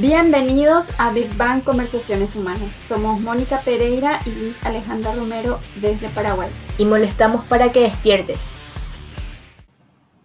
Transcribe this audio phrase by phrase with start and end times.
[0.00, 2.72] Bienvenidos a Big Bang Conversaciones Humanas.
[2.72, 6.50] Somos Mónica Pereira y Luis Alejandra Romero desde Paraguay.
[6.78, 8.50] Y molestamos para que despiertes.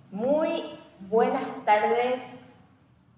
[0.09, 0.63] Muy
[1.01, 2.57] buenas tardes.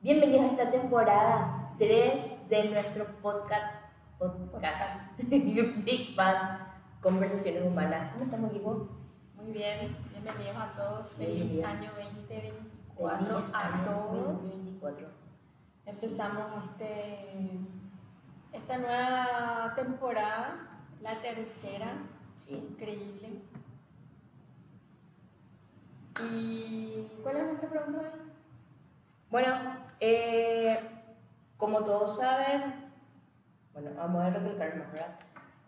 [0.01, 3.73] Bienvenidos a esta temporada 3 de nuestro podcast,
[4.19, 6.59] podcast Big Bang
[6.99, 8.09] Conversaciones Humanas.
[8.09, 8.89] ¿Cómo estamos, Ivo?
[9.35, 11.13] Muy bien, bienvenidos a todos.
[11.13, 14.41] Feliz año 2024 Feliz a año todos.
[14.41, 15.20] 2024.
[15.85, 17.59] Empezamos este,
[18.53, 21.93] esta nueva temporada, la tercera.
[22.35, 22.55] Sí.
[22.55, 23.41] Increíble.
[26.19, 28.21] ¿Y cuál es nuestra pregunta hoy?
[29.29, 29.47] Bueno,
[29.99, 30.79] eh,
[31.57, 32.91] como todos saben,
[33.73, 35.19] bueno, vamos a recalcar más, ¿verdad?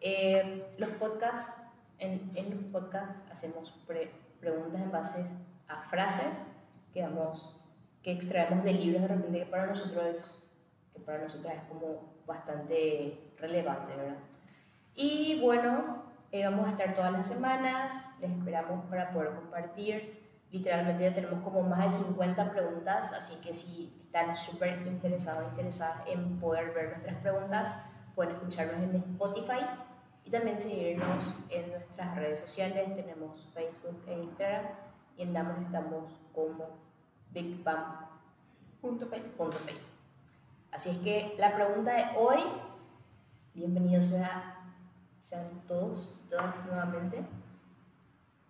[0.02, 1.62] Eh, los podcasts,
[1.98, 3.72] en, en, los podcasts hacemos
[4.40, 5.26] preguntas en base
[5.68, 6.44] a frases
[6.94, 7.63] que vamos
[8.04, 10.44] que extraemos de libros de repente que para nosotros es,
[10.94, 14.18] que para nosotras es como bastante relevante, ¿verdad?
[14.96, 20.22] Y bueno, eh, vamos a estar todas las semanas, les esperamos para poder compartir.
[20.52, 26.04] Literalmente ya tenemos como más de 50 preguntas, así que si están súper interesados, interesadas
[26.08, 27.76] en poder ver nuestras preguntas,
[28.14, 29.66] pueden escucharnos en Spotify
[30.26, 32.96] y también seguirnos en nuestras redes sociales.
[32.96, 34.66] Tenemos Facebook e Instagram
[35.18, 36.83] y en ambos estamos como
[37.34, 39.24] bigbam.pay.
[40.72, 42.40] Así es que la pregunta de hoy,
[43.54, 44.14] bienvenidos
[45.20, 47.24] sean todos y todas nuevamente.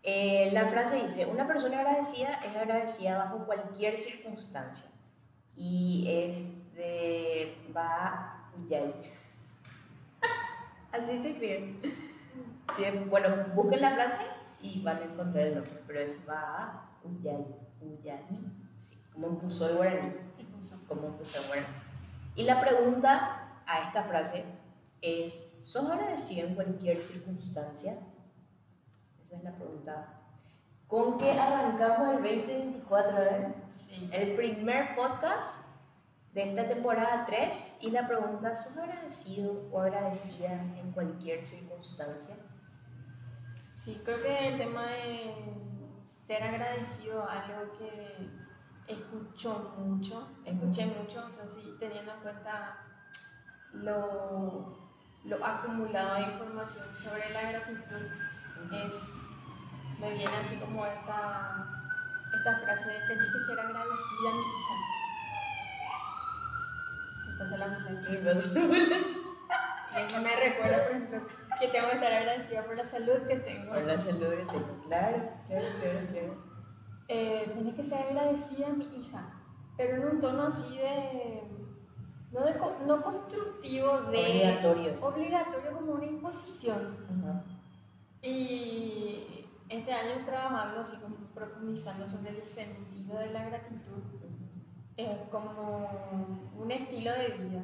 [0.03, 4.87] Eh, la frase dice, una persona agradecida es agradecida bajo cualquier circunstancia.
[5.55, 7.57] Y es de
[8.57, 8.93] Uyay.
[10.91, 11.79] Así se escribe.
[12.75, 14.23] Sí, bueno, busquen la frase
[14.61, 17.45] y van a encontrar el nombre, pero es Ba Uyay.
[19.13, 20.13] Como puso el guaraní.
[20.87, 21.67] Como puso el guaraní.
[22.35, 24.43] Y la pregunta a esta frase
[25.01, 27.93] es, ¿sos agradecido en cualquier circunstancia?
[29.23, 30.21] Esa es la pregunta.
[30.87, 33.23] ¿Con qué arrancamos el 2024?
[33.23, 33.55] Eh?
[33.67, 34.09] Sí.
[34.11, 35.65] El primer podcast
[36.33, 42.35] de esta temporada 3 y la pregunta, ¿sos agradecido o agradecida en cualquier circunstancia?
[43.73, 45.35] Sí, creo que el tema de
[46.05, 48.29] ser agradecido, algo que
[48.87, 52.77] escucho mucho, escuché mucho, o sea, sí, teniendo en cuenta
[53.73, 54.77] lo,
[55.25, 58.05] lo acumulado de información sobre la gratitud,
[58.71, 59.15] es,
[59.99, 61.67] me viene así como estas,
[62.37, 64.75] esta frase de tenés que ser agradecida, mi hija.
[67.27, 68.13] Me pasa la ambulancia.
[69.95, 71.21] Y eso me recuerda, por ejemplo,
[71.59, 73.73] que tengo que estar agradecida por la salud que tengo.
[73.73, 76.52] Por la salud que tengo, claro, claro, claro, claro
[77.07, 79.33] eh, que ser agradecida a mi hija,
[79.77, 81.43] pero en un tono así de,
[82.31, 82.53] no, de,
[82.85, 84.19] no constructivo, de...
[84.19, 84.97] Obligatorio.
[85.01, 86.97] Obligatorio como una imposición.
[88.21, 94.03] Y este año trabajando así como profundizando sobre el sentido de la gratitud,
[94.95, 97.63] es como un estilo de vida.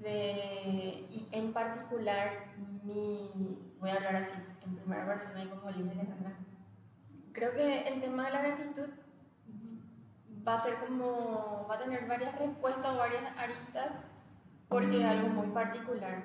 [0.00, 2.54] De, y en particular,
[2.84, 3.30] mi,
[3.78, 6.36] voy a hablar así en primera persona y como líder Alejandra,
[7.36, 8.88] creo que el tema de la gratitud
[10.46, 13.92] va a ser como, va a tener varias respuestas o varias aristas
[14.68, 16.24] porque es algo muy particular.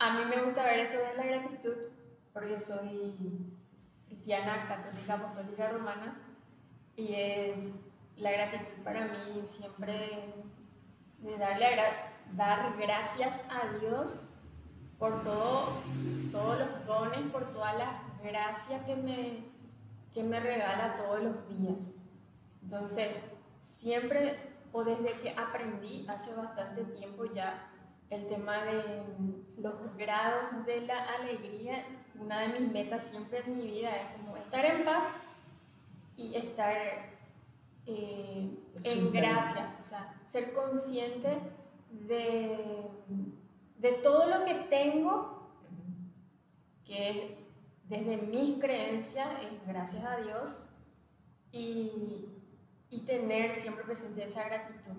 [0.00, 1.74] A mí me gusta ver esto de la gratitud
[2.32, 3.54] porque soy
[4.06, 6.20] cristiana, católica, apostólica, romana
[6.96, 7.70] y es
[8.16, 10.34] la gratitud para mí siempre
[11.18, 11.66] de darle
[12.32, 14.24] dar gracias a Dios
[14.98, 15.82] por todo,
[16.32, 19.44] todos los dones, por todas las gracia que me,
[20.12, 21.78] que me regala todos los días.
[22.62, 23.08] Entonces,
[23.60, 24.36] siempre,
[24.72, 27.70] o desde que aprendí hace bastante tiempo ya,
[28.10, 29.02] el tema de
[29.58, 31.84] los grados de la alegría,
[32.18, 35.20] una de mis metas siempre en mi vida es como estar en paz
[36.16, 36.74] y estar
[37.86, 41.38] eh, en gracia, o sea, ser consciente
[41.90, 42.90] de,
[43.78, 45.48] de todo lo que tengo,
[46.84, 47.16] que es
[47.88, 50.68] desde mis creencias, es gracias a Dios,
[51.52, 52.28] y,
[52.90, 54.96] y tener siempre presente esa gratitud.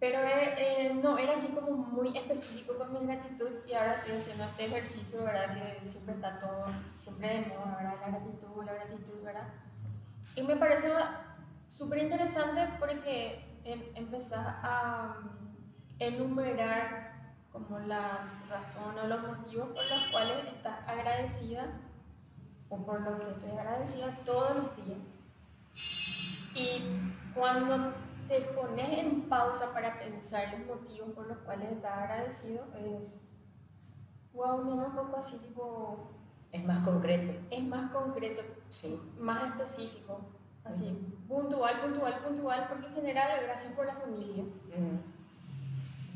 [0.00, 4.16] Pero eh, eh, no, era así como muy específico con mi gratitud y ahora estoy
[4.16, 5.54] haciendo este ejercicio, ¿verdad?
[5.54, 7.94] Que siempre está todo, siempre de moda, ¿verdad?
[8.00, 9.48] La gratitud, la gratitud, ¿verdad?
[10.36, 10.88] Y me parece
[11.66, 15.56] súper interesante porque em, empezás a mm,
[15.98, 17.17] enumerar
[17.66, 21.66] como las razones o los motivos por los cuales estás agradecida
[22.68, 24.98] o por lo que estoy agradecida todos los días.
[26.54, 26.82] Y
[27.34, 27.92] cuando
[28.28, 33.22] te pones en pausa para pensar los motivos por los cuales estás agradecido, es,
[34.32, 36.10] wow, mira un poco así, tipo,
[36.52, 37.32] Es más concreto.
[37.50, 39.00] es más concreto, Sí.
[39.18, 40.20] más específico,
[40.64, 40.90] así,
[41.26, 44.44] puntual, puntual, puntual, porque en general, gracias por la familia.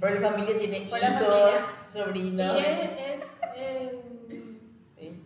[0.03, 1.57] Pero la familia tiene hijos, familia.
[1.93, 2.57] sobrinos.
[2.57, 3.23] Y es, es,
[3.57, 4.59] eh,
[4.99, 5.23] Sí.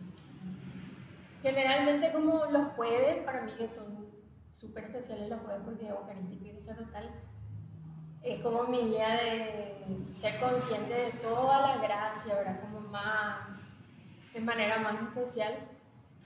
[1.41, 4.05] Generalmente como los jueves, para mí que son
[4.51, 7.09] súper especiales los jueves porque es eucarístico y sacerdotal,
[8.21, 9.83] es como mi día de
[10.13, 12.59] ser consciente de toda la gracia, ¿verdad?
[12.61, 13.77] Como más,
[14.31, 15.53] de manera más especial.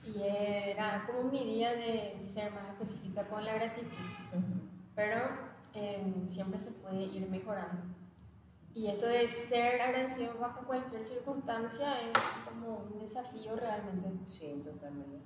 [0.04, 3.98] Y era como mi día de ser más específica con la gratitud.
[4.34, 4.68] Ujú.
[4.94, 5.16] Pero
[5.72, 8.01] eh, siempre se puede ir mejorando.
[8.74, 15.20] Y esto de ser agradecido bajo cualquier circunstancia es como un desafío realmente Sí, totalmente.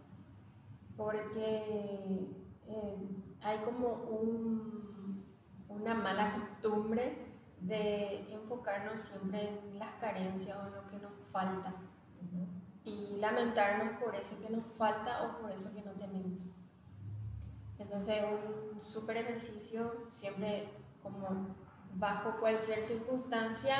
[0.96, 2.28] porque
[2.68, 2.96] eh,
[3.42, 5.24] hay como un-
[5.68, 7.24] una mala costumbre
[7.60, 11.70] de enfocarnos siempre en las carencias o en lo que nos falta
[12.22, 12.46] Ujú.
[12.84, 16.50] y lamentarnos por eso que nos falta o por eso que no tenemos.
[17.78, 20.68] Entonces un súper ejercicio siempre
[21.02, 21.54] como
[21.98, 23.76] bajo cualquier circunstancia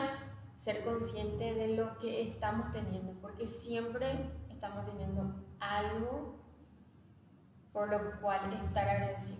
[0.56, 6.36] ser consciente de lo que estamos teniendo, porque siempre estamos teniendo algo
[7.72, 9.38] por lo cual estar agradecido.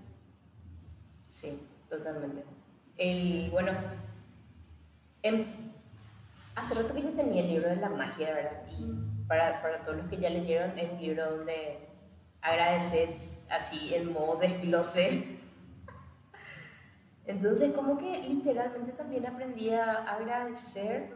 [1.31, 2.45] Sí, totalmente.
[2.99, 3.73] El, bueno,
[5.23, 5.73] em,
[6.55, 8.63] hace rato que yo tenía el libro de la magia, ¿verdad?
[8.79, 8.87] Y
[9.27, 11.89] para, para todos los que ya leyeron, es un libro donde
[12.43, 15.39] agradeces así en modo desglose.
[17.27, 21.13] Entonces, como que literalmente también aprendí a agradecer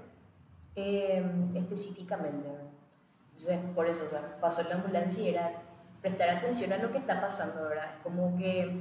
[0.75, 2.49] em, específicamente.
[3.31, 5.53] Entonces, por eso, o sea, pasó la ambulancia y era
[6.03, 7.95] prestar atención a lo que está pasando, ¿verdad?
[7.97, 8.81] Es como que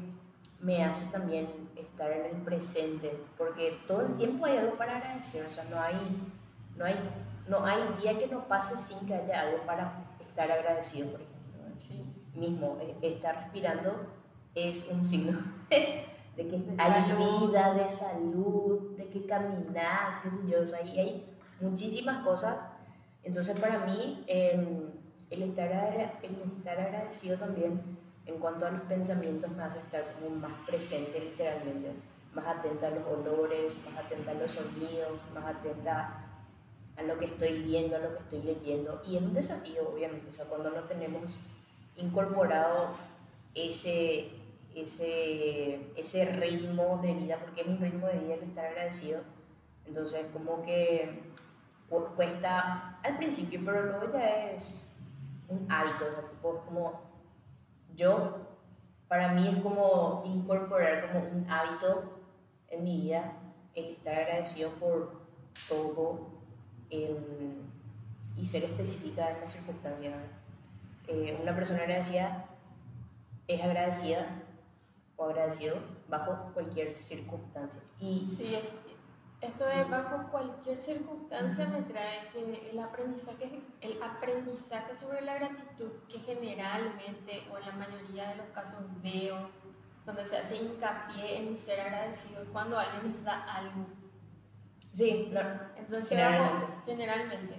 [0.60, 5.46] me hace también estar en el presente, porque todo el tiempo hay algo para agradecer,
[5.46, 5.96] o sea, no hay,
[6.76, 6.96] no hay,
[7.48, 9.94] no hay día que no pase sin que haya algo para
[10.28, 11.40] estar agradecido, por ejemplo.
[11.78, 12.04] Sí.
[12.34, 13.96] Mismo, eh, estar respirando
[14.56, 15.40] es un signo
[16.39, 17.50] de que De hay salud.
[17.50, 22.65] vida, de salud, de que caminas, qué sé yo, o sea, ahí hay muchísimas cosas.
[23.24, 24.89] Entonces, para mí, em,
[25.30, 25.69] el, estar
[26.24, 27.81] el estar agradecido también
[28.25, 31.91] en cuanto a los pensamientos me hace estar como más presente, literalmente,
[32.33, 36.25] más atenta a los olores, más atenta a los sonidos, más atenta
[36.95, 39.01] a lo que estoy viendo, a lo que estoy leyendo.
[39.06, 41.38] Y es un desafío, obviamente, o sea, cuando no tenemos
[41.97, 42.92] incorporado
[43.56, 44.30] ese,
[44.75, 49.21] ese, ese ritmo de vida, porque es un ritmo de vida el estar agradecido.
[49.86, 51.24] Entonces, como que
[51.89, 54.95] cu- cuesta al principio, pero luego ya es
[55.48, 57.01] un hábito, o sea, tipo, es como
[57.95, 58.38] yo,
[59.07, 62.04] para mí es como incorporar como un hábito
[62.69, 63.33] en mi vida
[63.74, 65.19] el estar agradecido por
[65.68, 66.27] todo
[66.92, 67.18] em,
[68.38, 70.13] y ser específica en las circunstancias.
[71.07, 72.45] Eh, una persona agradecida
[73.48, 74.25] es agradecida
[75.19, 75.75] o agradecido
[76.07, 77.81] bajo cualquier circunstancia.
[78.00, 78.57] Y Sí,
[79.42, 85.92] esto de bajo cualquier circunstancia me trae que el aprendizaje, el aprendizaje sobre la gratitud
[86.07, 89.50] que generalmente o en la mayoría de los casos veo,
[90.06, 93.85] donde se hace hincapié en ser agradecido cuando alguien nos da algo.
[94.92, 95.40] sí, no,
[95.78, 96.66] Entonces, Generalmente.
[96.66, 97.56] bajo- generalmente.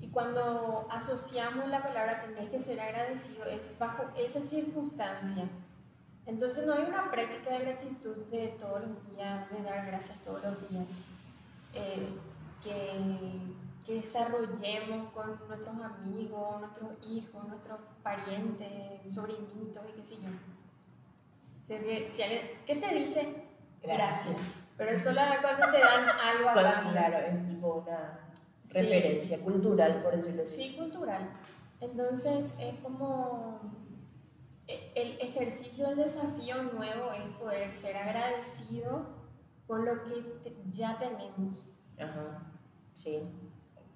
[0.00, 5.44] Y cuando asociamos la palabra tenés que ser agradecido, es bajo esa circunstancia.
[6.30, 10.42] Entonces, no hay una práctica de gratitud de todos los días, de dar gracias todos
[10.44, 11.00] los días,
[11.74, 12.08] eh,
[12.62, 12.72] que,
[13.84, 20.28] que desarrollemos con nuestros amigos, nuestros hijos, nuestros parientes, sobrinitos y qué sé yo.
[21.66, 23.34] Que si alguien- ¿Qué se dice?
[23.82, 24.36] gracias.
[24.76, 26.92] Pero solo cuando te dan algo a cambio.
[26.92, 28.20] claro, es tipo una
[28.64, 28.72] Sí.
[28.74, 30.70] referencia cultural, por decirlo así.
[30.70, 31.28] Sí, cultural.
[31.80, 33.60] Entonces es como
[35.02, 39.06] el ejercicio del desafío nuevo es poder ser agradecido
[39.66, 41.66] por lo que te- ya tenemos,
[41.98, 42.42] Ajá,
[42.92, 43.22] sí.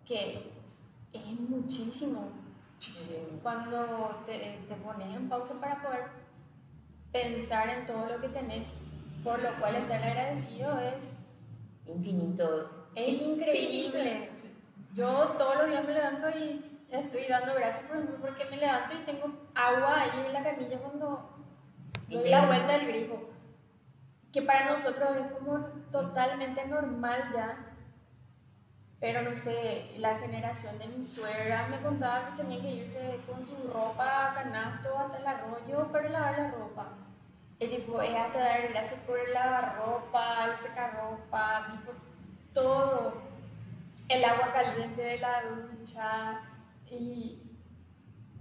[0.04, 0.34] que
[0.64, 0.78] es,
[1.12, 2.28] es muchísimo.
[2.78, 3.16] sí.
[3.42, 6.04] Cuando te, te pones en pausa para poder
[7.12, 8.68] pensar en todo lo que tenés,
[9.22, 11.16] por lo cual estar agradecido es
[11.86, 12.86] Infinito.
[12.94, 14.30] Es increíble.
[14.32, 14.50] O sea,
[14.94, 18.94] Yo todos los días me levanto y estoy dando gracias por ejemplo, porque me levanto
[18.94, 21.30] y tengo agua ahí en la canilla cuando
[22.08, 23.30] Y doy la vuelta del grifo.
[24.32, 25.58] Que para nosotros es como
[25.90, 27.56] totalmente normal ya.
[29.00, 33.44] Pero no sé, la generación de mi suegra me contaba que tenía que irse con
[33.44, 36.88] su ropa a canasto hasta el arroyo para lavar la ropa.
[37.60, 41.92] Es tipo, es hasta dar gracias por el lavarropa, el secarropa, tipo,
[42.52, 43.22] todo.
[44.08, 46.40] El agua caliente de la ducha.
[46.98, 47.58] Y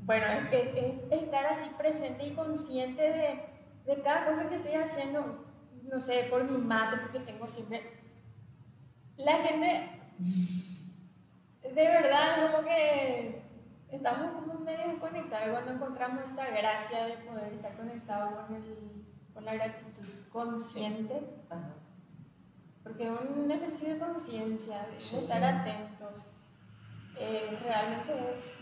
[0.01, 3.45] bueno, es, es- es estar así presente y consciente de,
[3.85, 5.45] de cada cosa que estoy haciendo.
[5.83, 7.81] No sé, por mi mate, porque tengo siempre.
[9.17, 9.89] La gente.
[11.63, 13.41] De verdad, como que
[13.89, 19.45] estamos como medio desconectados cuando encontramos esta gracia de poder estar conectados con, el, con
[19.45, 21.21] la gratitud consciente,
[22.83, 25.15] porque es un ejercicio de conciencia, de Sí.
[25.17, 26.27] estar atentos.
[27.17, 28.59] Eh, realmente es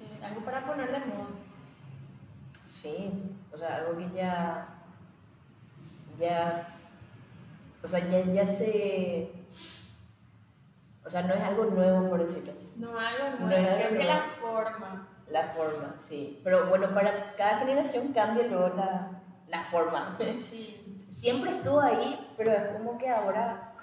[0.00, 1.26] eh, algo para poner de moda.
[2.66, 3.12] Sí,
[3.52, 4.68] o sea, algo que ya.
[6.18, 6.52] Ya.
[7.82, 9.30] O sea, ya, ya se.
[11.04, 12.72] O sea, no es algo nuevo, por decirlo así.
[12.76, 15.08] No algo No nuevo, es algo creo que la forma.
[15.26, 16.40] La forma, sí.
[16.44, 19.10] Pero bueno, para cada generación cambia luego la,
[19.48, 20.16] la forma.
[20.40, 23.74] Sí, Siempre estuvo ahí, pero es como que ahora,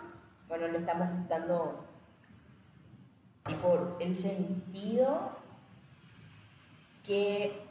[0.47, 1.85] bueno, le estamos dando
[3.45, 5.31] tipo el sentido
[7.05, 7.62] que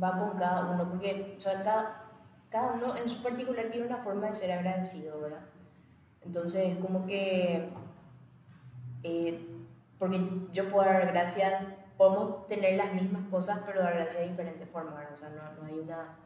[0.00, 2.02] va con cada uno, porque o sea, cada,
[2.50, 5.40] cada uno en su particular tiene una forma de ser agradecido, ¿verdad?
[6.24, 7.70] Entonces, como que,
[9.02, 9.46] eh,
[9.98, 10.20] porque
[10.52, 11.64] yo puedo dar gracias,
[11.96, 15.12] podemos tener las mismas cosas, pero dar gracias de diferentes formas, ¿verdad?
[15.12, 16.16] O sea, no, no hay una,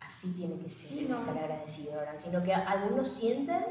[0.00, 1.20] así tiene que ser, Sí, no.
[1.20, 2.16] estar agradecido, ¿verdad?
[2.16, 3.64] Sino que algunos sienten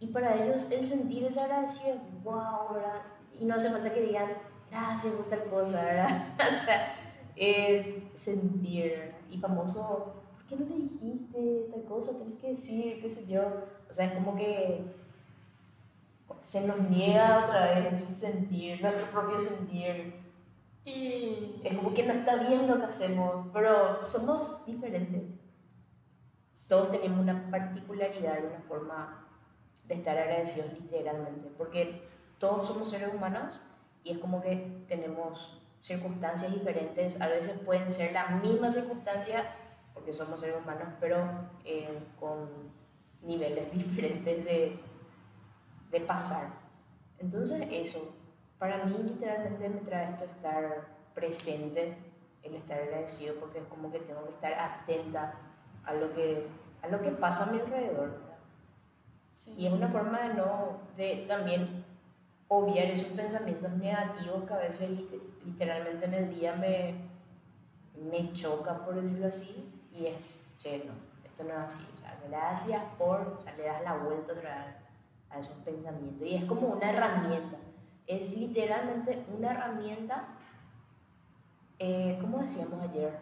[0.00, 3.02] y para ellos el sentir ese agradecido es wow, ¿verdad?
[3.38, 4.28] Y no hace falta que digan
[4.70, 6.34] gracias por tal cosa, ¿verdad?
[6.48, 6.94] o sea,
[7.36, 9.14] es sentir.
[9.30, 12.18] Y famoso, ¿por qué no le dijiste tal cosa?
[12.18, 13.42] Tienes que decir, qué sé yo.
[13.88, 14.84] O sea, es como que
[16.42, 20.14] se nos niega otra vez ese sentir, nuestro propio sentir.
[20.84, 25.22] y Es como que no está bien lo que hacemos, pero somos diferentes.
[26.68, 29.26] Todos tenemos una particularidad y una forma
[29.86, 32.02] de estar agradecidos literalmente, porque
[32.42, 33.56] todos somos seres humanos
[34.02, 39.54] y es como que tenemos circunstancias diferentes, a veces pueden ser la misma circunstancia,
[39.94, 41.24] porque somos seres humanos, pero
[41.64, 42.50] eh, con
[43.22, 44.76] niveles diferentes de,
[45.92, 46.48] de pasar.
[47.20, 48.12] Entonces eso,
[48.58, 51.96] para mí literalmente me trae esto estar presente,
[52.42, 55.34] el estar agradecido, porque es como que tengo que estar atenta
[55.84, 56.48] a lo que,
[56.82, 58.20] a lo que pasa a mi alrededor.
[59.32, 59.54] sí.
[59.56, 61.91] Y es una forma de no, de también
[62.48, 66.94] obviar esos pensamientos negativos que a veces lit- literalmente en el día me,
[68.10, 70.92] me choca, por decirlo así, y es, che, no,
[71.24, 71.86] esto no es así.
[71.94, 74.74] O sea, gracias por, o sea, le das la vuelta otra vez
[75.30, 76.26] a esos pensamientos.
[76.26, 77.56] Y es como una herramienta,
[78.06, 80.28] es literalmente una herramienta,
[81.78, 83.18] eh, como decíamos ayer,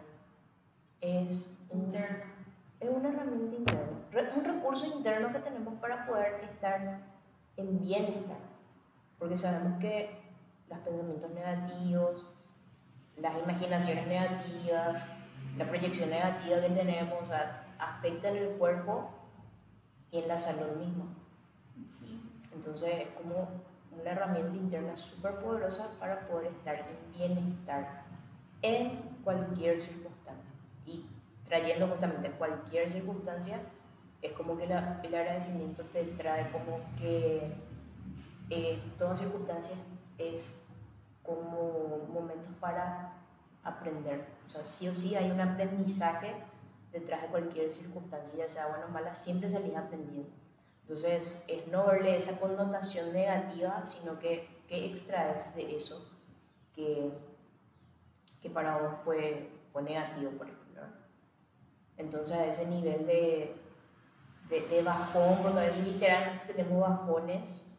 [0.99, 6.99] es un, es una herramienta interna, un recurso interno que tenemos para poder estar
[7.57, 8.50] en bienestar.
[9.21, 10.09] Porque sabemos que
[10.67, 12.25] los pensamientos negativos,
[13.17, 15.15] las imaginaciones negativas,
[15.57, 19.11] la proyección negativa que tenemos, o sea, afectan el cuerpo
[20.09, 21.05] y en la salud misma.
[21.87, 22.19] Sí.
[22.51, 23.47] Entonces es como
[23.91, 28.01] una herramienta interna súper poderosa para poder estar en bienestar
[28.63, 30.49] en cualquier circunstancia.
[30.87, 31.05] Y
[31.43, 33.59] trayendo justamente cualquier circunstancia,
[34.23, 37.53] es como que la- el agradecimiento te trae como que
[38.51, 39.79] eh, todas circunstancias
[40.17, 40.67] es
[41.23, 43.13] como momentos para
[43.63, 44.25] aprender.
[44.45, 46.35] O sea, sí o sí hay un aprendizaje
[46.91, 50.29] detrás de cualquier circunstancia, ya sea buena o mala, siempre salís aprendiendo.
[50.81, 56.11] Entonces, es no verle esa connotación negativa, sino que, que extraes de eso
[56.75, 57.09] que,
[58.41, 60.81] que para vos fue, fue negativo, por ejemplo.
[61.95, 63.55] Entonces, a ese nivel de,
[64.49, 67.70] de, de bajón, porque a veces literalmente tenemos bajones,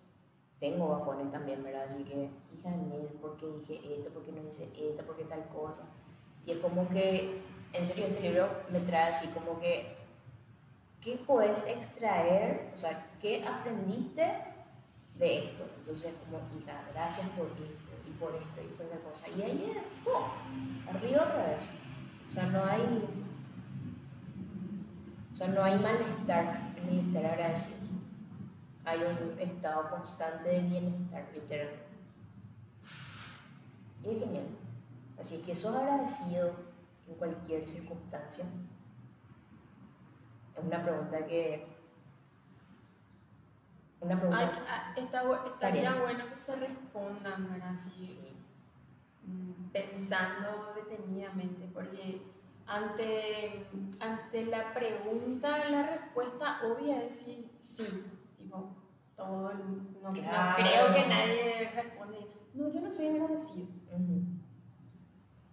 [0.62, 1.86] tengo bajones también, ¿verdad?
[1.88, 4.10] Así que, hija de mil, ¿por qué dije esto?
[4.10, 5.02] ¿Por qué no hice esto?
[5.02, 5.82] ¿Por qué tal cosa?
[6.46, 7.42] Y es como que,
[7.72, 9.96] en serio, este libro me trae así como que
[11.02, 12.70] ¿qué puedes extraer?
[12.76, 14.24] O sea, ¿qué aprendiste
[15.18, 15.64] de esto?
[15.78, 19.24] Entonces, como, hija, gracias por esto, y por esto, y por esa cosa.
[19.36, 20.22] Y ahí es, ¡fum!
[20.88, 21.62] arriba otra vez.
[22.28, 23.08] O sea, no hay,
[25.32, 27.81] o sea, no hay malestar en estar agradecido.
[28.84, 31.86] Hay un estado constante de bienestar, literalmente.
[34.04, 34.46] Y es genial.
[35.18, 36.52] Así es que sos agradecido
[37.06, 38.44] en cualquier circunstancia.
[40.56, 41.64] Es una pregunta que.
[44.00, 44.38] Una pregunta.
[44.40, 47.74] Ay, ah, está estaría bueno que se respondan, ¿verdad?
[47.74, 48.32] Así, Sí.
[49.24, 52.20] mm, pensando detenidamente, porque
[52.66, 53.64] ante,
[54.00, 58.04] ante la pregunta, la respuesta obvia es sí, sí.
[58.42, 58.76] Tipo,
[59.16, 59.58] todo el,
[60.02, 60.56] no, no Claro.
[60.56, 62.18] creo que nadie responde,
[62.54, 63.68] no, yo no soy agradecido.
[63.92, 64.22] Ujú.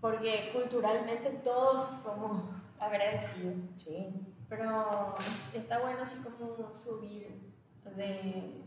[0.02, 3.56] Porque culturalmente todos somos agradecidos.
[3.76, 4.08] Sí,
[4.48, 5.16] Pero
[5.54, 7.54] está bueno así como subir
[7.96, 8.64] de,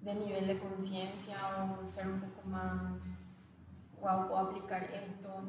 [0.00, 1.36] de nivel de conciencia
[1.80, 3.14] o ser un poco más,
[4.00, 5.44] wow, puedo aplicar esto.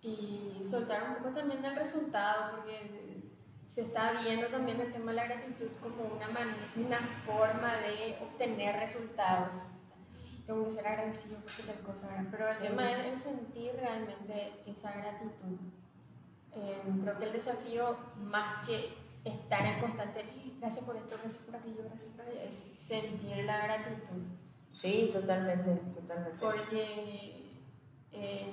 [0.00, 3.13] Y soltar un poco también del resultado, porque
[3.68, 6.26] se está viendo también el tema de la gratitud como una,
[6.76, 9.50] una forma de obtener resultados.
[9.52, 12.24] O sea, tengo que ser agradecido porque tal cosa, ¿verdad?
[12.30, 12.62] pero el Sí.
[12.62, 15.58] tema es el sentir realmente esa gratitud.
[16.56, 18.94] Eh, creo que el desafío, más que
[19.24, 20.24] estar en constante,
[20.60, 24.22] gracias por esto, gracias por aquello, gracias por aquello, es sentir la gratitud.
[24.70, 26.38] sí, totalmente, totalmente.
[26.38, 27.60] Porque
[28.12, 28.52] eh,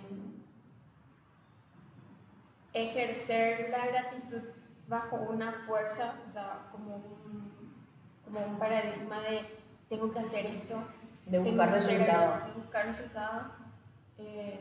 [2.74, 4.42] ejercer la gratitud
[4.92, 7.74] bajo una fuerza, o sea, como un,
[8.26, 9.58] como un paradigma de
[9.90, 10.76] tengo que hacer esto,
[11.26, 12.46] De buscar resultados.
[12.48, 13.44] de buscar resultados,
[14.18, 14.60] eh,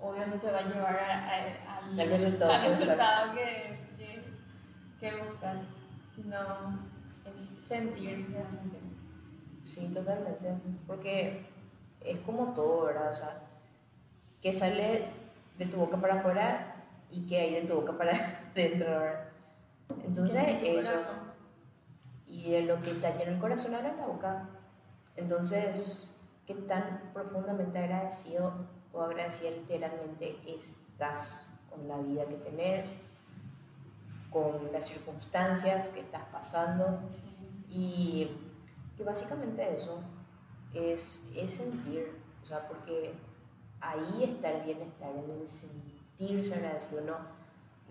[0.00, 2.80] obvio no te va a llevar a- a- al, Al resultado al que buscas.
[2.88, 4.24] resultado que, que,
[5.00, 5.58] que buscas,
[6.14, 6.38] sino
[7.24, 8.78] es sentir realmente.
[9.64, 10.54] Sí, totalmente.
[10.86, 11.46] Porque
[12.00, 13.12] es como todo, ¿verdad?
[13.12, 13.40] O sea,
[14.42, 15.10] que sale
[15.58, 16.74] de tu boca para afuera
[17.10, 18.12] y que hay de tu boca para
[18.66, 19.28] ¿verdad?
[20.04, 20.90] Entonces, eso.
[20.90, 21.28] corazón.
[22.26, 24.48] Y de lo que está lleno el corazón habla la boca.
[25.16, 26.10] Entonces,
[26.46, 28.52] ¿qué tan profundamente agradecido
[28.92, 32.94] o agradecida literalmente estás con la vida que tenés,
[34.30, 37.00] con las circunstancias que estás pasando?
[37.08, 37.24] Sí.
[37.70, 38.30] Y,
[38.98, 40.00] y básicamente eso
[40.74, 42.12] es, es sentir,
[42.42, 43.14] o sea, porque
[43.80, 47.37] ahí está el bienestar, en el sentirse agradecido, no,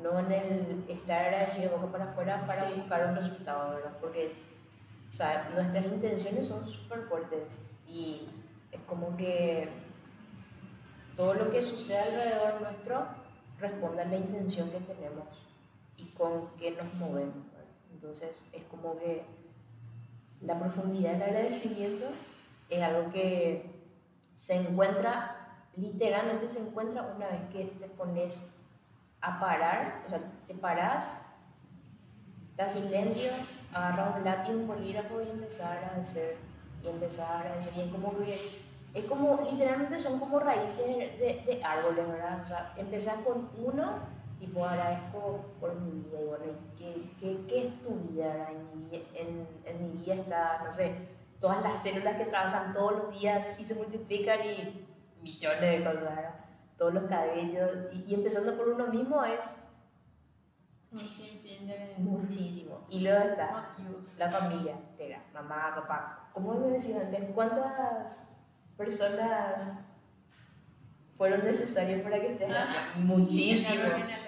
[0.01, 2.73] no en el estar agradecido de boca para afuera para Sí.
[2.75, 3.97] buscar un resultado, ¿verdad?
[3.99, 4.33] Porque
[5.09, 8.27] o sea, nuestras intenciones son súper fuertes y
[8.71, 9.69] es como que
[11.15, 13.07] todo lo que sucede alrededor nuestro
[13.59, 15.27] responde a la intención que tenemos
[15.95, 17.45] y con qué nos movemos.
[17.51, 17.65] ¿verdad?
[17.93, 19.23] Entonces es como que
[20.41, 22.05] la profundidad del agradecimiento
[22.69, 23.65] es algo que
[24.35, 28.53] se encuentra, literalmente se encuentra una vez que te pones
[29.27, 31.21] a parar, o sea, te paras,
[32.55, 33.31] das silencio,
[33.73, 36.37] agarras un lápiz, un bolígrafo y empezar a hacer,
[36.83, 37.73] y empezar a agradecer.
[37.75, 38.39] Y es como que,
[38.93, 40.87] es como, literalmente son como raíces
[41.19, 42.41] de, de árboles, ¿verdad?
[42.41, 43.99] O sea, empezar con uno,
[44.39, 48.49] tipo agradezco por mi vida, y bueno, ¿y ¿qué, qué, qué es tu vida?
[48.49, 50.95] En mi, en, en mi vida está, no sé,
[51.39, 54.87] todas las células que trabajan todos los días y se multiplican y
[55.21, 56.46] millones de cosas, ¿verdad?
[56.77, 59.67] Todos los cabellos, y, y empezando por uno mismo es
[60.91, 62.85] de muchísimo.
[62.89, 64.17] Y luego está motivos.
[64.19, 66.29] la familia entera, mamá, papá.
[66.33, 68.33] Como me decía antes, ¿cuántas
[68.77, 69.83] personas
[71.17, 72.67] fueron necesarias para que estés acá?
[72.95, 73.83] Muchísimo.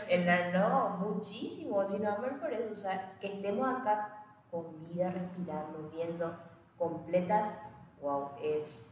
[0.08, 1.86] En la, no, muchísimo.
[1.88, 6.36] Si no, amor, por eso, o sea, que estemos acá con vida, respirando, viendo,
[6.78, 7.54] completas,
[8.02, 8.86] wow, es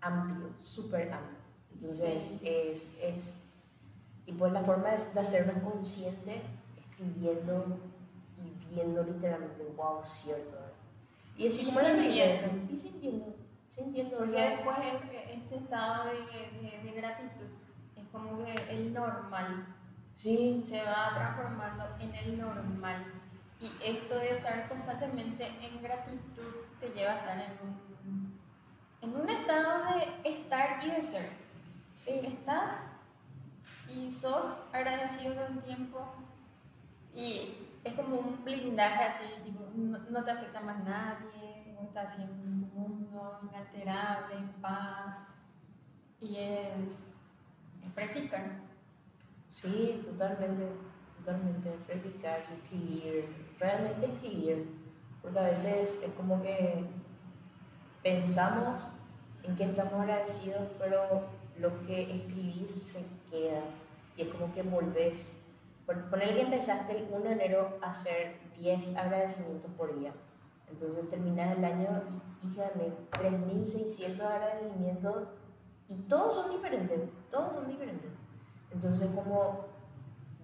[0.00, 1.38] amplio, súper amplio.
[1.72, 2.40] Entonces, Sí.
[2.42, 3.44] es, es
[4.24, 6.42] tipo la forma de, de hacernos conscientes,
[6.78, 7.78] escribiendo
[8.42, 10.52] y viendo literalmente, wow, cierto.
[10.52, 10.72] ¿verdad?
[11.36, 12.08] Y así como sintiendo.
[12.08, 13.34] risa, y sintiendo,
[13.68, 17.46] sintiendo, Porque sea, después este- este estado de, de, de gratitud
[17.96, 19.66] es como que el normal
[20.14, 23.04] sí, se va transformando en el normal.
[23.60, 27.87] Y esto de estar constantemente en gratitud te lleva a estar en un,
[29.08, 31.30] en un estado de estar y de ser.
[31.94, 32.82] sí, Estás
[33.88, 35.98] y sos agradecido todo el tiempo
[37.14, 42.12] y es como un blindaje así, tipo, no, no te afecta más nadie, no estás
[42.12, 45.26] así en un mundo inalterable, en paz
[46.20, 47.14] y es,
[47.84, 48.44] es practicar.
[49.48, 50.68] Sí, totalmente,
[51.18, 51.70] totalmente.
[51.86, 54.78] Practicar y escribir, realmente escribir.
[55.22, 56.84] Porque a veces es como que
[58.02, 58.82] pensamos
[59.48, 61.22] en que estamos agradecidos, pero
[61.58, 63.62] lo que escribís se queda.
[64.16, 65.42] Y es como que volvés.
[65.86, 70.12] Por poner que empezaste el 1 de enero a hacer 10 agradecimientos por día.
[70.70, 72.02] Entonces terminas el año
[72.42, 75.28] y, hija, me 3.600 agradecimientos
[75.88, 78.10] y todos son diferentes, todos son diferentes.
[78.70, 79.64] Entonces, como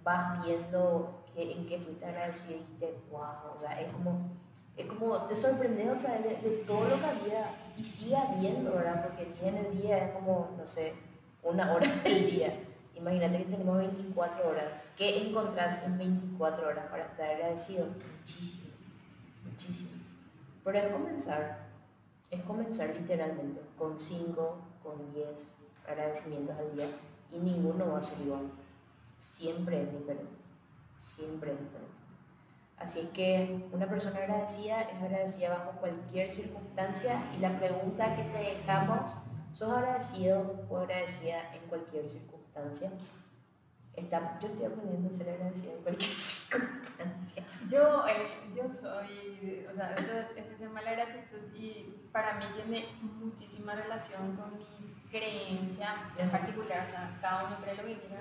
[0.02, 4.30] vas viendo que, en qué fuiste agradecido y dijiste, wow, o sea, es como,
[4.76, 8.72] es como te sorprendes otra vez de, de todo lo que había y sigue habiendo,
[8.72, 9.06] ¿verdad?
[9.06, 10.94] Porque día en el día es como, no sé,
[11.42, 12.54] una hora del día.
[12.94, 14.72] Imagínate que tenemos 24 horas.
[14.96, 17.88] ¿Qué encontrás en 24 horas para estar agradecido?
[18.18, 18.74] Muchísimo,
[19.44, 20.02] muchísimo.
[20.64, 21.66] Pero es comenzar,
[22.30, 25.54] es comenzar literalmente con 5, con 10
[25.86, 26.86] agradecimientos al día
[27.32, 28.50] y ninguno va a ser igual.
[29.18, 30.36] Siempre es diferente,
[30.96, 32.03] siempre es diferente.
[32.78, 38.24] Así es que una persona agradecida es agradecida bajo cualquier circunstancia y la pregunta que
[38.24, 39.16] te dejamos,
[39.52, 42.90] ¿sos agradecido o agradecida en cualquier circunstancia?
[43.94, 47.44] Está, yo estoy aprendiendo a ser agradecida en cualquier circunstancia.
[47.70, 52.44] Yo, eh, yo soy, o sea, este, este, tema de la gratitud y para mí
[52.56, 54.66] tiene muchísima relación con mi
[55.10, 58.18] creencia en particular, o sea, cada uno cree lo que quiere,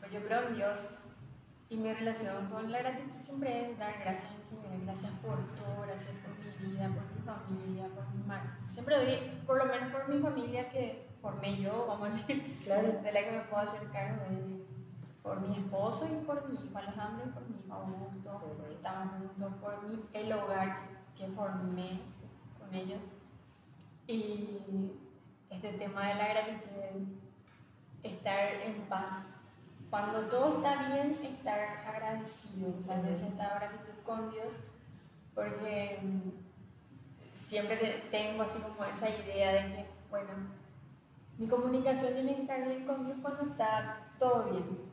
[0.00, 0.90] Pero yo creo en Dios
[1.70, 5.82] y mi relación con la gratitud siempre es dar gracias en general, gracias por todo,
[5.86, 8.48] gracias por mi vida, por mi familia, por mi madre.
[8.66, 13.00] Siempre doy, por lo menos por mi familia que formé yo, vamos a decir, claro.
[13.02, 14.58] de la que me puedo hacer cargo de
[15.22, 19.10] por mi esposo y por mi hijo Alejandro y por mi hijo Augusto, porque estaban
[19.10, 20.78] juntos, por mi, el hogar
[21.14, 22.00] que formé
[22.58, 23.02] con ellos.
[24.06, 24.92] Y
[25.50, 27.08] este tema de la gratitud,
[28.02, 29.26] estar en paz
[29.90, 34.58] cuando todo está bien, estar agradecido, o sea, esta gratitud con Dios,
[35.34, 36.30] porque mm,
[37.34, 37.76] siempre
[38.10, 40.30] tengo así como esa idea de que, bueno,
[41.38, 44.88] mi comunicación tiene que estar bien con Dios cuando está todo bien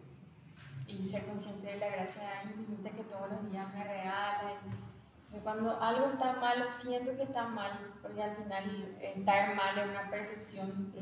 [0.87, 4.53] y ser consciente de la gracia infinita que todos los días me regala.
[5.15, 9.77] Entonces, cuando algo está mal o siento que está mal, porque al final estar mal
[9.77, 10.93] es una percepción,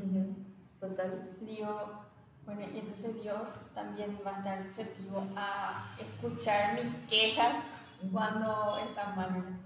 [0.80, 1.36] total.
[1.42, 2.03] Digo,
[2.46, 7.64] bueno, y entonces Dios también va a estar receptivo a escuchar mis quejas
[8.12, 9.60] cuando están mal.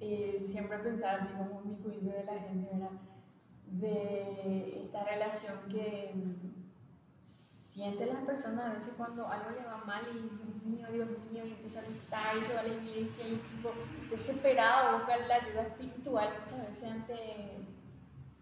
[0.00, 2.90] Eh, siempre pensaba así como mi juicio de la gente, ¿verdad?
[3.66, 6.58] De esta relación que mm,
[7.24, 11.44] sienten las personas a veces cuando algo le va mal y Dios mío, Dios mío,
[11.44, 13.70] y empieza a rezar y se va a la iglesia y tipo
[14.10, 17.58] desesperado busca la ayuda espiritual muchas veces ante,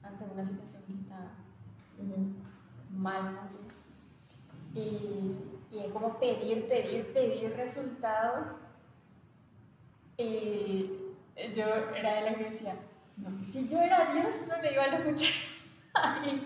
[0.02, 1.46] ante una situación que está
[2.96, 3.58] mal, así.
[4.74, 5.36] Y,
[5.74, 8.48] y, es como pedir, pedir, pedir resultados.
[10.18, 10.90] Y
[11.54, 12.76] yo era de la que decía,
[13.16, 15.30] no, si yo era Dios, no le iba a escuchar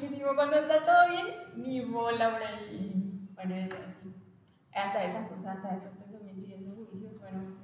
[0.00, 3.28] que digo, cuando está todo bien, ni bola por ahí.
[3.34, 4.14] Bueno, así.
[4.74, 7.56] Hasta esas cosas, hasta esos pensamientos y esos juicios fueron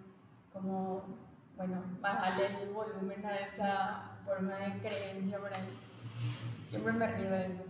[0.52, 1.16] como,
[1.56, 5.78] bueno, bajarle el volumen a esa forma de creencia por ahí.
[6.66, 7.64] Siempre me río de eso.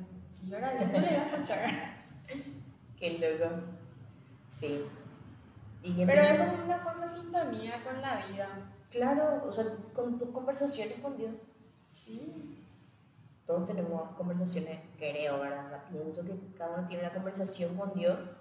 [0.45, 1.71] Yo era Dios, no le iba a escuchar.
[2.99, 3.55] Qué loco.
[4.49, 4.85] Sí.
[5.83, 8.49] Pero es como una forma de sintonía con la vida.
[8.91, 11.33] Claro, o sea, con tus conversaciones con Dios.
[11.93, 12.65] Sí.
[13.45, 15.67] Todos tenemos conversaciones, creo, ¿verdad?
[15.67, 18.37] O sea, pienso que cada uno tiene una conversación con Dios.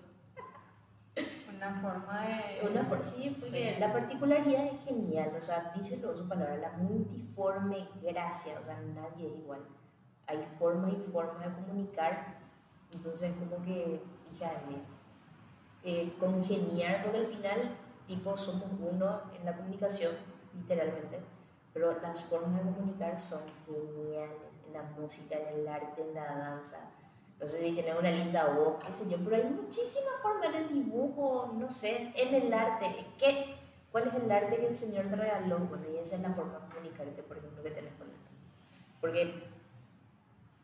[1.55, 2.67] Una forma de...
[2.67, 7.87] Una sí, porque la particularidad es genial, o sea, dice todo su palabra, la multiforme
[8.01, 9.61] gracia, o sea, nadie es igual
[10.27, 12.37] hay forma y forma de comunicar.
[12.93, 14.83] Entonces, como que dije, ay,
[15.83, 20.13] eh, congeniar, porque al final, tipo, somos uno en la comunicación,
[20.53, 21.19] literalmente,
[21.73, 26.23] pero las formas de comunicar son geniales, en la música, en el arte, en la
[26.23, 26.79] danza.
[27.39, 30.55] No sé si tener una linda voz, qué sé yo, pero hay muchísimas formas en
[30.55, 33.05] el dibujo, no sé, en el arte.
[33.17, 33.55] ¿Qué,
[33.91, 35.59] ¿Cuál es el arte que el Señor te regaló?
[35.59, 38.15] Bueno, y esa es la forma de comunicarte, por ejemplo, que tenés con él.
[39.01, 39.54] Porque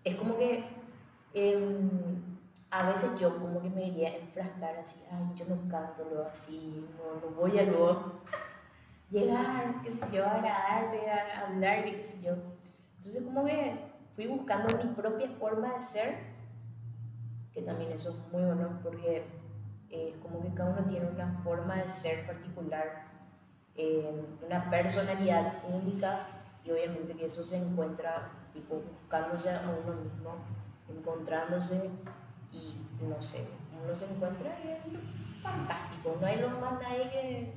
[0.04, 0.64] es como que
[1.34, 1.90] em,
[2.70, 6.26] a veces yo como que me iría a enfrascar así, ay, yo no canto lo
[6.26, 8.22] así, no, no voy a luego
[9.12, 12.34] llegar, qué sé yo, a agradarle, a hablarle, qué sé yo.
[12.96, 13.78] Entonces como que
[14.16, 16.16] fui buscando mi propia forma de ser,
[17.54, 19.26] que también eso es muy bueno porque
[19.90, 23.08] es como que cada uno tiene una forma de ser particular,
[23.76, 26.28] em, una personalidad única
[26.64, 30.36] y obviamente que eso se encuentra tipo buscándose a uno mismo,
[30.90, 31.90] encontrándose
[32.52, 33.48] y no sé,
[33.84, 37.54] uno se encuentra y es fantástico, no hay más nadie que,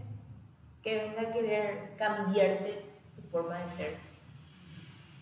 [0.83, 2.85] que venga a querer cambiarte
[3.17, 3.97] tu forma de ser.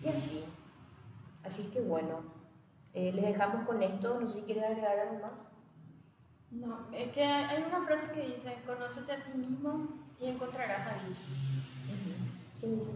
[0.00, 0.44] Y así,
[1.44, 2.20] así que bueno,
[2.94, 5.32] eh, les dejamos con esto, no sé si quieres agregar algo más.
[6.50, 9.88] No, es que hay una frase que dice, conócete a ti mismo
[10.20, 11.28] y encontrarás a Dios.
[12.60, 12.90] ¿Quién dice?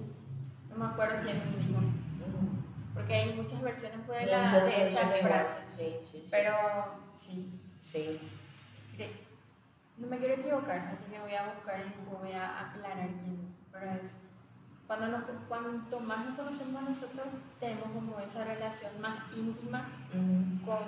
[0.76, 1.80] No me acuerdo quién dijo.
[2.92, 5.64] Porque hay muchas versiones pues, de, la, de esa frase.
[5.64, 6.28] Sí, sí, sí.
[6.30, 6.52] Pero
[7.16, 7.60] sí.
[7.78, 8.20] Sí.
[9.96, 13.54] No me quiero equivocar, así que voy a buscar y voy a aclarar quién.
[13.72, 14.18] Pero es.
[14.86, 17.26] Cuando nos, cuanto más nos conocemos a nosotros,
[17.58, 19.88] tenemos como esa relación más íntima
[20.64, 20.78] con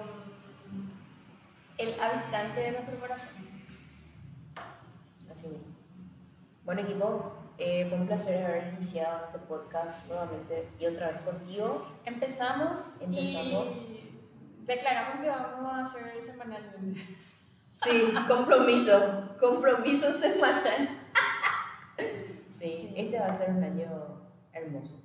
[1.78, 3.48] el habitante de nuestro corazón.
[5.32, 5.66] Así mismo.
[6.64, 11.86] Bueno, equipo, eh, fue un placer haber iniciado este podcast nuevamente y otra vez contigo.
[12.04, 13.66] Empezamos, Empezamos.
[13.76, 17.00] y declaramos que vamos a hacer semanalmente.
[17.72, 20.88] Sí, compromiso, compromiso semanal.
[22.48, 22.92] Sí, Sí.
[22.96, 23.88] este va a ser un año
[24.52, 25.00] hermoso,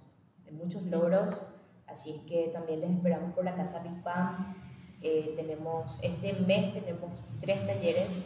[0.46, 0.90] de muchos Sí.
[0.90, 1.40] logros,
[1.88, 4.56] así es que también les esperamos por la Casa Big Bang.
[5.02, 8.24] Eh, tenemos, este mes tenemos tres talleres.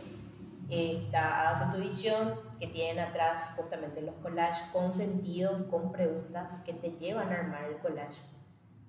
[0.70, 6.74] Está Hace tu visión, que tienen atrás justamente los collages con sentido, con preguntas que
[6.74, 8.22] te llevan a armar el collage.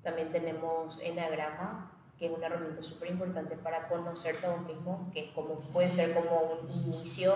[0.02, 5.26] También tenemos Enagrama, que es una herramienta súper importante para conocerte a vos mismo, que
[5.26, 7.34] es como, puede ser como un inicio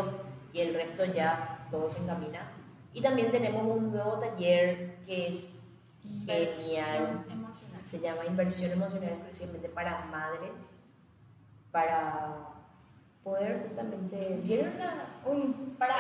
[0.53, 2.51] y el resto ya todo se encamina.
[2.93, 5.73] Y también tenemos un nuevo taller que es
[6.27, 7.25] genial.
[7.25, 7.85] Inversión emocional.
[7.85, 10.79] Se llama Inversión Emocional exclusivamente para madres,
[11.71, 12.62] para
[13.25, 15.95] poder justamente, ¿vieron la- un, Para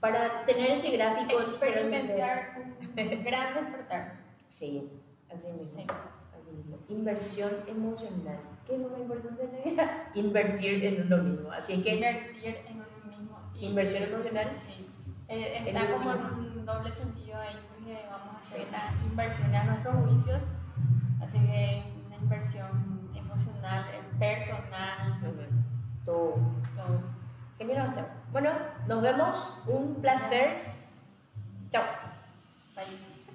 [0.00, 4.14] para tener ese gráfico experimentar un gran despertar.
[4.48, 4.90] Sí,
[5.32, 5.64] así mismo.
[5.82, 5.86] Sí.
[6.36, 6.78] Así mismo.
[6.88, 8.40] Inversión emocional.
[8.66, 10.10] ¿Qué es lo más importante de la vida?
[10.14, 11.52] Invertir en uno mismo.
[11.52, 13.38] Así es que Invertir en uno mismo.
[13.54, 14.50] Y- inversión emocional.
[14.56, 14.88] Sí.
[15.28, 16.20] Eh, está como en
[16.58, 18.66] un doble sentido ahí porque vamos a hacer Sí.
[18.68, 20.42] una inversión a nuestros juicios.
[21.22, 23.84] Así que una inversión emocional,
[24.18, 25.20] personal,
[26.04, 26.34] todo.
[26.74, 27.00] Todo.
[27.58, 27.94] Genial,
[28.32, 28.50] Bueno,
[28.88, 29.58] nos vemos.
[29.66, 30.56] Un placer.
[31.70, 31.84] Chao.
[32.74, 33.11] Bye.